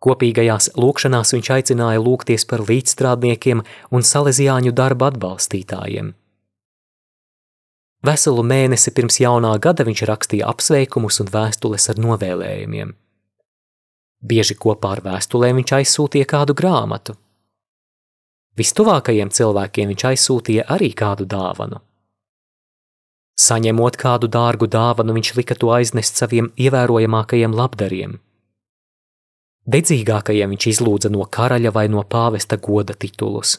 Kopīgajās 0.00 0.70
lūkšanās 0.80 1.34
viņš 1.36 1.50
aicināja 1.56 2.00
lūgties 2.00 2.46
par 2.48 2.64
līdzstrādniekiem 2.68 3.62
un 3.92 4.06
salezijāņu 4.10 4.72
darba 4.72 5.10
atbalstītājiem. 5.12 6.14
Veselu 8.08 8.44
mēnesi 8.52 8.94
pirms 8.96 9.20
jaunā 9.20 9.52
gada 9.60 9.84
viņš 9.84 10.04
rakstīja 10.08 10.48
apsveikumus 10.48 11.20
un 11.20 11.28
vēstules 11.34 11.90
ar 11.92 12.00
novēlējumiem. 12.00 12.94
Bieži 14.20 14.56
kopā 14.56 14.96
ar 14.96 15.04
vēstulēm 15.04 15.60
viņš 15.60 15.74
aizsūtīja 15.80 16.32
kādu 16.32 16.56
grāmatu– 16.56 17.16
Vistuvākajiem 18.60 19.30
cilvēkiem 19.32 19.92
viņš 19.94 20.06
aizsūtīja 20.10 20.66
arī 20.74 20.90
kādu 20.96 21.26
dāvanu. 21.28 21.78
Saņemot 23.40 23.96
kādu 23.96 24.28
dārgu 24.28 24.66
dāvanu, 24.68 25.14
viņš 25.16 25.30
lika 25.38 25.56
to 25.56 25.70
aiznest 25.72 26.18
saviem 26.20 26.50
ievērojamākajiem 26.60 27.54
labdariem. 27.56 28.18
Dedzīgākajiem 29.70 30.54
viņš 30.54 30.66
izlūdza 30.72 31.10
no 31.14 31.26
karaļa 31.36 31.70
vai 31.74 31.86
no 31.92 32.02
pāvesta 32.02 32.58
goda 32.58 32.96
titulus. 32.98 33.58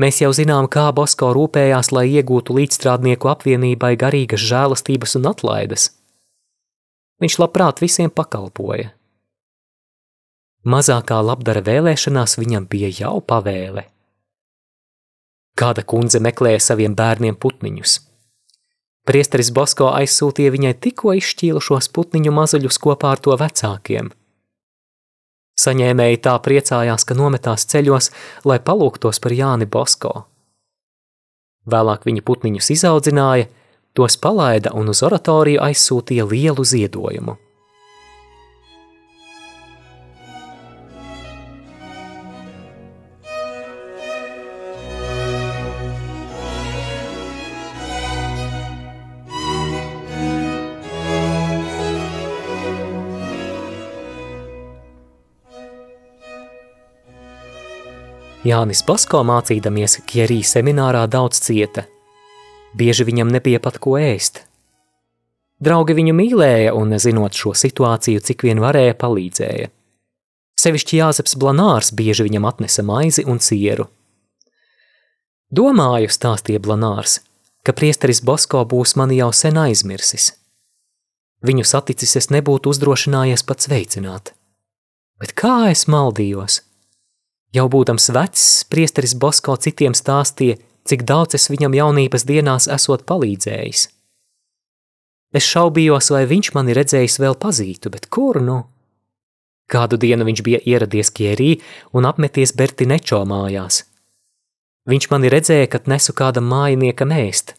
Mēs 0.00 0.18
jau 0.22 0.32
zinām, 0.36 0.68
kā 0.72 0.86
Bosko 0.96 1.30
rūpējās, 1.36 1.92
lai 1.92 2.06
iegūtu 2.16 2.56
līdzstrādnieku 2.58 3.30
apvienībai 3.32 3.92
garīgas 4.00 4.44
žēlastības 4.48 5.16
un 5.20 5.28
atlaides. 5.30 5.90
Viņš 7.22 7.38
labprāt 7.38 7.80
visiem 7.84 8.10
pakalpoja. 8.10 8.90
Mazākā 10.62 11.18
labdara 11.22 11.62
vēlēšanās 11.66 12.38
viņam 12.38 12.68
bija 12.70 12.90
jau 13.00 13.16
pavēle. 13.20 13.88
Kāda 15.58 15.84
kundze 15.84 16.20
meklēja 16.22 16.60
saviem 16.70 16.96
bērniem 16.96 17.36
putniņus. 17.36 17.98
Priesteris 19.08 19.50
Bosko 19.50 19.90
aizsūtīja 19.90 20.54
viņai 20.54 20.74
tikko 20.78 21.16
izšķīlušos 21.18 21.88
putniņu 21.96 22.32
mazuļus 22.36 22.78
kopā 22.82 23.16
ar 23.16 23.22
to 23.22 23.36
vecākiem. 23.38 24.12
Saņēmēji 25.62 26.22
tā 26.24 26.34
priecājās, 26.42 27.04
ka 27.06 27.14
nometās 27.14 27.66
ceļos, 27.70 28.10
lai 28.48 28.58
palūgtos 28.58 29.20
par 29.22 29.34
Jāni 29.36 29.68
Bosko. 29.70 30.24
Vēlāk 31.70 32.08
viņi 32.08 32.24
putniņus 32.26 32.72
izaudzināja, 32.74 33.46
tos 33.94 34.16
palaida 34.18 34.72
un 34.74 34.90
uz 34.90 35.02
oratoriju 35.06 35.62
aizsūtīja 35.62 36.26
lielu 36.26 36.64
ziedojumu. 36.66 37.36
Jānis 58.42 58.80
Basko 58.82 59.20
mācīdamies 59.22 60.00
Kjerī 60.02 60.40
seminārā 60.42 61.04
daudz 61.06 61.38
cieta. 61.44 61.84
Bieži 62.74 63.04
viņam 63.06 63.28
nebija 63.30 63.60
pat 63.62 63.76
ko 63.78 63.94
ēst. 64.00 64.40
Draugi 65.62 65.94
viņu 65.94 66.14
mīlēja 66.18 66.72
un, 66.74 66.90
zinot 66.98 67.38
šo 67.38 67.52
situāciju, 67.54 68.18
cik 68.18 68.42
vien 68.48 68.58
varēja, 68.58 68.96
palīdzēja. 68.98 69.68
Sevišķi 70.58 70.98
Jāzeps 70.98 71.36
Blanārs 71.38 71.92
bieži 71.94 72.26
viņam 72.26 72.48
atnesa 72.50 72.82
maizi 72.82 73.22
un 73.30 73.38
cieru. 73.38 73.86
Domāju, 75.54 76.10
stāstīja 76.10 76.58
Blanārs, 76.66 77.20
ka 77.62 77.70
priesteris 77.78 78.24
Bosko 78.26 78.64
būs 78.66 78.96
mani 78.98 79.20
jau 79.20 79.30
sen 79.30 79.62
aizmirsis. 79.68 80.32
Viņu 81.46 81.62
saticis 81.62 82.18
es 82.18 82.30
nebūtu 82.34 82.74
uzdrošinājies 82.74 83.46
pat 83.46 83.62
sveicināt. 83.62 84.34
Bet 85.22 85.38
kā 85.38 85.70
es 85.70 85.86
maldījos? 85.86 86.64
Jau 87.52 87.66
būdams 87.68 88.08
vecs, 88.16 88.42
priesteris 88.72 89.12
Bosko 89.12 89.58
citiem 89.60 89.92
stāstīja, 89.92 90.56
cik 90.88 91.04
daudz 91.08 91.36
es 91.36 91.50
viņam 91.52 91.74
jaunības 91.76 92.24
dienās 92.24 92.68
esot 92.72 93.04
palīdzējis. 93.08 93.82
Es 95.36 95.48
šaubījos, 95.48 96.08
vai 96.12 96.24
viņš 96.28 96.52
mani 96.56 96.76
redzējis 96.76 97.18
vēl 97.20 97.36
pazītu, 97.40 97.92
bet 97.92 98.08
kur 98.12 98.40
nu? 98.40 98.62
Kādu 99.68 99.98
dienu 100.00 100.24
viņš 100.28 100.42
bija 100.44 100.60
ieradies 100.68 101.12
Kierī 101.12 101.54
un 101.96 102.08
apmeties 102.08 102.52
Bertinečo 102.56 103.22
mājās. 103.28 103.84
Viņš 104.88 105.08
mani 105.12 105.30
redzēja, 105.32 105.68
kad 105.72 105.88
nesu 105.88 106.16
kādam 106.16 106.48
mājiniekam 106.48 107.12
ēst. 107.14 107.54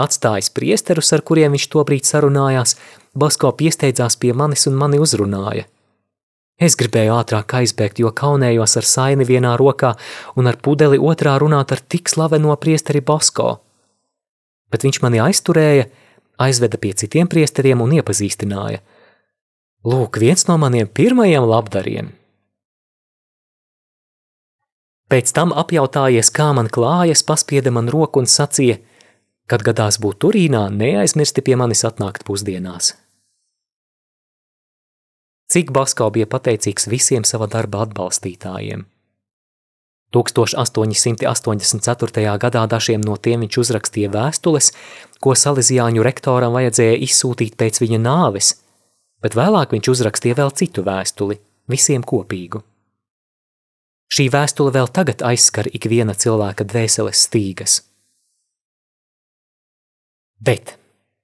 Atstājis 0.00 0.52
priesterus, 0.52 1.12
ar 1.16 1.24
kuriem 1.24 1.56
viņš 1.56 1.68
tobrīd 1.72 2.08
sarunājās, 2.08 2.76
Bosko 3.16 3.52
piesteidzās 3.56 4.16
pie 4.20 4.32
manis 4.36 4.68
un 4.68 4.76
mani 4.84 5.00
uzrunāja– 5.00 5.68
Es 6.62 6.76
gribēju 6.78 7.16
ātrāk 7.16 7.56
aizbēgt, 7.58 7.98
jo 7.98 8.12
kaunējos 8.14 8.76
ar 8.78 8.86
saini 8.86 9.26
vienā 9.26 9.56
rokā 9.58 9.96
un 10.38 10.46
ar 10.46 10.60
pudeli 10.62 11.00
otrā 11.00 11.34
runāt 11.42 11.74
ar 11.74 11.82
tik 11.82 12.12
slaveno 12.12 12.54
priesteri 12.60 13.02
Bosko. 13.02 13.56
Bet 14.70 14.86
viņš 14.86 15.00
mani 15.02 15.18
aizturēja, 15.24 15.88
aizveda 16.38 16.78
pie 16.78 16.92
citiem 17.02 17.26
priesteriem 17.26 17.82
un 17.82 17.96
iepazīstināja. 17.98 18.78
Lūk, 19.82 20.20
viens 20.22 20.46
no 20.46 20.54
maniem 20.62 20.86
pirmajiem 20.86 21.48
labdariem. 21.50 22.12
Pēc 25.10 25.34
tam 25.34 25.50
apjautājies, 25.52 26.30
kā 26.32 26.52
man 26.56 26.70
klājas, 26.72 27.24
paspieda 27.26 27.74
man 27.74 27.90
roku 27.92 28.22
un 28.22 28.30
sacīja, 28.30 28.78
kad 29.50 29.66
gadās 29.66 29.98
būt 30.00 30.22
Turīnā, 30.22 30.68
neaizmirsti 30.70 31.42
pie 31.44 31.58
manis 31.58 31.82
atnākt 31.84 32.22
pusdienās. 32.24 32.94
Cik 35.52 35.68
Basko 35.76 36.06
bija 36.14 36.24
pateicīgs 36.32 36.88
visiem 36.88 37.26
sava 37.28 37.44
darba 37.52 37.82
atbalstītājiem. 37.84 38.86
1884. 40.12 42.36
gadā 42.40 42.66
dažiem 42.68 43.00
no 43.04 43.16
tiem 43.16 43.40
viņš 43.44 43.58
uzrakstīja 43.60 44.10
vēstules, 44.12 44.72
ko 45.20 45.34
Salīzijāņu 45.36 46.02
rektoram 46.04 46.52
vajadzēja 46.56 46.96
izsūtīt 47.04 47.56
pēc 47.60 47.80
viņa 47.84 47.98
nāves, 48.00 48.64
bet 49.24 49.36
vēlāk 49.36 49.72
viņš 49.76 49.86
uzrakstīja 49.92 50.34
vēl 50.40 50.50
citu 50.56 50.80
vēstuli, 50.88 51.36
visiem 51.68 52.02
kopīgu. 52.04 52.62
Šī 54.12 54.28
vēstule 54.32 54.72
vēl 54.72 54.88
tagad 54.92 55.22
aizskar 55.24 55.66
ikviena 55.68 56.14
cilvēka 56.16 56.64
dvēseles 56.68 57.28
stīgas. 57.28 57.82
Bet 60.40 60.78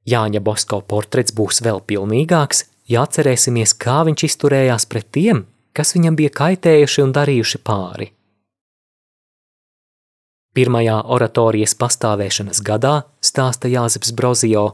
Jāņa 0.09 0.41
Bosko 0.41 0.81
portrets 0.89 1.35
būs 1.37 1.61
vēl 1.65 1.81
pilnīgāks, 1.85 2.65
ja 2.89 3.05
atcerēsimies, 3.07 3.77
kā 3.79 4.03
viņš 4.09 4.25
izturējās 4.31 4.89
pret 4.91 5.11
tiem, 5.15 5.45
kas 5.77 5.95
viņam 5.97 6.17
bija 6.19 6.35
kaitējuši 6.41 7.05
un 7.05 7.15
darījuši 7.17 7.63
pāri. 7.65 8.11
Pirmajā 10.57 10.99
oratorijas 11.15 11.77
pastāvēšanas 11.79 12.65
gadā, 12.67 12.95
stāsta 13.23 13.71
Jāzeps 13.71 14.11
Brozijo, 14.17 14.67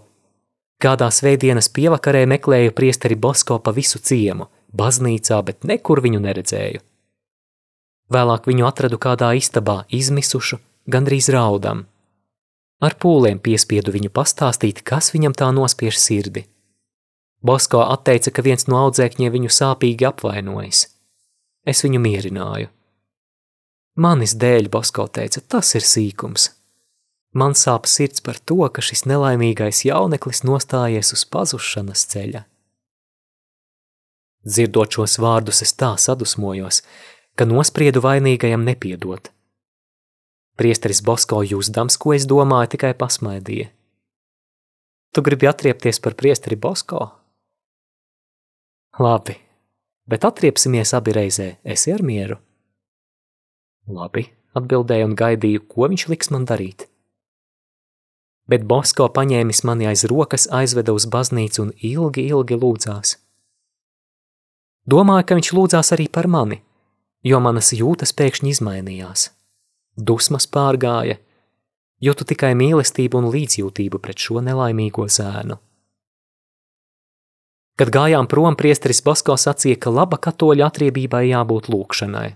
Kādā 0.83 1.07
svētdienas 1.09 1.71
pievakarē 1.73 2.25
meklēju 2.29 2.75
priesteri 2.77 3.17
Bosko 3.17 3.57
pa 3.63 3.73
visu 3.73 4.01
ciemu, 4.03 4.51
baznīcā, 4.75 5.39
bet 5.47 5.65
nekur 5.65 6.03
viņu 6.05 6.21
neredzēju. 6.21 6.83
Vēlāk 8.13 8.49
viņu 8.51 8.67
atradu 8.69 8.99
kādā 9.01 9.31
istabā, 9.39 9.85
izmisušu, 9.89 10.59
gandrīz 10.91 11.31
raudam. 11.33 11.87
Ar 12.85 12.99
pūlēm 13.01 13.39
piespiedu 13.41 13.95
viņu 13.95 14.11
pastāstīt, 14.13 14.83
kas 14.85 15.15
viņam 15.15 15.33
tā 15.39 15.49
nospiež 15.57 15.97
sirdi. 15.97 16.45
Bosko 17.45 17.83
atteica, 17.85 18.33
ka 18.33 18.43
viens 18.43 18.65
no 18.71 18.79
audzēkņiem 18.87 19.33
viņu 19.35 19.53
sāpīgi 19.53 20.07
apvainojas. 20.09 20.87
Es 21.69 21.85
viņu 21.85 22.01
mierināju. 22.01 22.71
Manis 24.01 24.33
dēļ, 24.41 24.71
Bosko 24.73 25.07
teica, 25.13 25.43
tas 25.45 25.75
ir 25.77 25.85
sīkums. 25.85 26.49
Man 27.35 27.53
sāp 27.59 27.89
sirds 27.91 28.23
par 28.25 28.39
to, 28.39 28.57
ka 28.73 28.83
šis 28.83 29.05
nelaimīgais 29.11 29.85
jauneklis 29.85 30.45
nostājies 30.47 31.13
uz 31.17 31.25
pazušanas 31.29 32.05
ceļa. 32.13 32.45
Dzirdot 34.45 34.97
šos 34.97 35.17
vārdus, 35.21 35.63
es 35.65 35.73
tā 35.77 35.95
sadusmojos, 36.01 36.83
ka 37.37 37.47
nospriedu 37.49 38.03
vainīgajam 38.05 38.65
nepiedot. 38.67 39.31
Priesteris 40.61 41.01
Bosko 41.03 41.41
jūsdams, 41.43 41.97
ko 41.99 42.15
es 42.15 42.29
domāju, 42.31 42.75
tikai 42.77 42.93
pasmaidīja. 42.99 43.73
Tu 45.15 45.23
gribi 45.23 45.49
atriepties 45.51 46.01
par 46.03 46.15
priesteri 46.19 46.59
Bosko? 46.61 47.09
Labi, 48.99 49.35
bet 50.07 50.23
atriepsimies 50.23 50.93
abi 50.95 51.11
reizē, 51.17 51.49
esi 51.67 51.91
ar 51.91 52.03
mieru? 52.07 52.37
Labi, 53.91 54.29
atbildēju 54.55 55.09
un 55.09 55.17
gaidīju, 55.19 55.65
ko 55.67 55.89
viņš 55.91 56.05
liks 56.13 56.31
man 56.31 56.47
darīt. 56.47 56.87
Bet 58.47 58.69
Bosko 58.71 59.09
paņēmis 59.11 59.65
mani 59.67 59.89
aiz 59.91 60.05
rokas, 60.07 60.47
aizveda 60.47 60.95
uz 60.95 61.09
baznīcu 61.11 61.65
un 61.65 61.75
ilgi, 61.75 62.29
ilgi 62.31 62.61
lūdzās. 62.61 63.17
Domāju, 64.87 65.27
ka 65.27 65.41
viņš 65.41 65.53
lūdzās 65.59 65.91
arī 65.97 66.07
par 66.07 66.31
mani, 66.31 66.61
jo 67.27 67.43
manas 67.43 67.73
jūtas 67.75 68.15
pēkšņi 68.15 68.55
izmainījās. 68.55 69.33
Dusmas 69.99 70.47
pārgāja, 70.47 71.19
jūtu 71.99 72.31
tikai 72.31 72.55
mīlestību 72.55 73.19
un 73.19 73.33
līdzjūtību 73.35 73.99
pret 73.99 74.23
šo 74.23 74.39
nelaimīgo 74.45 75.11
zēnu. 75.11 75.59
Kad 77.75 77.91
gājām 77.91 78.29
prom, 78.31 78.55
priesteris 78.55 79.03
Basko 79.03 79.35
sacīja, 79.41 79.81
ka 79.83 79.91
laba 79.91 80.21
katoļa 80.23 80.71
atriebībai 80.71 81.25
jābūt 81.33 81.71
lūkšanai. 81.75 82.29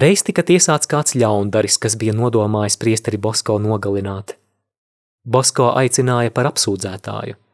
Reiz 0.00 0.22
tika 0.22 0.46
tiesāts 0.46 0.86
kāds 0.86 1.16
ļaundaris, 1.18 1.80
kas 1.82 1.98
bija 1.98 2.14
nodomājis 2.14 2.78
priesteri 2.78 3.18
Bosko 3.18 3.58
nogalināt. 3.58 4.36
Bosko 5.26 5.72
aicināja 5.74 6.30
par 6.30 6.52
apsūdzētāju– 6.52 7.38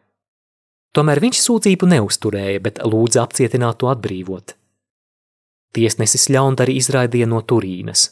Tomēr 0.97 1.21
viņš 1.21 1.41
sūdzību 1.45 1.91
neusturēja, 1.93 2.61
bet 2.65 2.79
lūdza 2.81 3.27
apcietināt 3.27 3.83
to 3.83 3.91
atbrīvot. 3.93 4.55
Tiesnesis 5.77 6.31
ļaundari 6.33 6.79
izraidīja 6.81 7.29
no 7.29 7.43
Turīnas. 7.45 8.07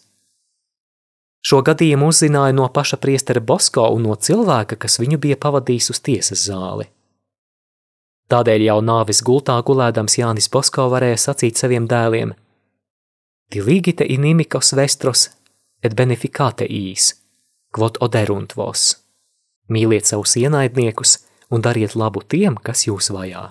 Šo 1.45 1.61
gadījumu 1.65 2.09
uzzināja 2.09 2.57
no 2.57 2.71
paša 2.73 2.97
priestera 3.03 3.41
Bosko 3.41 3.85
un 3.93 4.07
no 4.09 4.17
cilvēka, 4.17 4.79
kas 4.81 4.99
viņu 5.03 5.21
bija 5.21 5.37
pavadījis 5.41 5.91
uz 5.93 6.01
tiesas 6.01 6.47
zāli. 6.49 6.89
Tādēļ 8.33 8.65
jau 8.71 8.79
nāvis 8.81 9.21
gultā 9.21 9.59
gulēdams 9.61 10.17
Jānis 10.19 10.49
Bosko 10.49 10.89
varēja 10.89 11.21
sacīt 11.29 11.61
saviem 11.61 11.85
dēliem: 11.91 12.33
Diligite 13.53 14.07
inimikos 14.09 14.73
vestros 14.73 15.29
et 15.85 15.95
beneficate 15.97 16.67
īs, 16.71 17.13
quod 17.75 18.01
oderunt 18.05 18.57
vos. 18.57 18.95
Mīliet 19.73 20.09
savus 20.09 20.37
ienaidniekus, 20.41 21.19
un 21.53 21.65
dariet 21.65 21.97
labu 21.97 22.25
tiem, 22.25 22.57
kas 22.57 22.87
jūs 22.89 23.11
vajā. 23.15 23.51